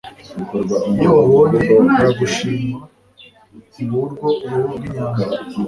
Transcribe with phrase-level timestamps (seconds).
[0.97, 2.77] Iyo wahoye baragushima
[3.83, 5.23] ngurwo urubu rw'inyambo.